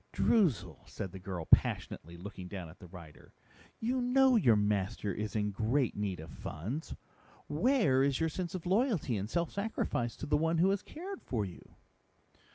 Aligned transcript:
"Droozle," 0.11 0.79
said 0.87 1.11
the 1.11 1.19
girl 1.19 1.45
passionately, 1.45 2.17
looking 2.17 2.47
down 2.47 2.69
at 2.69 2.79
the 2.79 2.87
writer, 2.87 3.33
"you 3.79 4.01
know 4.01 4.35
your 4.35 4.55
master 4.55 5.13
is 5.13 5.35
in 5.35 5.51
great 5.51 5.95
need 5.95 6.19
of 6.19 6.31
funds. 6.31 6.95
Where 7.45 8.01
is 8.01 8.19
your 8.19 8.29
sense 8.29 8.55
of 8.55 8.65
loyalty 8.65 9.15
and 9.15 9.29
self 9.29 9.51
sacrifice 9.51 10.15
for 10.15 10.25
the 10.25 10.37
one 10.37 10.57
who 10.57 10.71
has 10.71 10.81
cared 10.81 11.21
for 11.21 11.45
you?" 11.45 11.75